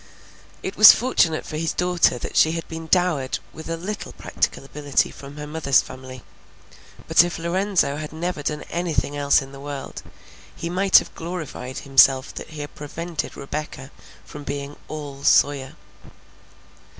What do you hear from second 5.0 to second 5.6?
from her